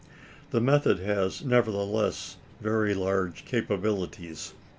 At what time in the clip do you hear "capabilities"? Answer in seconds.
3.45-4.53